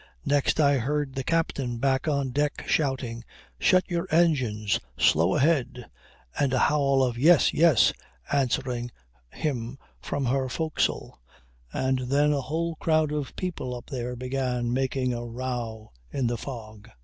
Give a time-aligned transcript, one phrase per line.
[0.25, 3.23] Next I heard the captain back on deck shouting,
[3.61, 5.91] "Set your engines slow ahead,"
[6.39, 7.93] and a howl of "Yes, yes,"
[8.31, 8.89] answering
[9.29, 11.19] him from her forecastle;
[11.71, 16.37] and then a whole crowd of people up there began making a row in the
[16.39, 16.89] fog.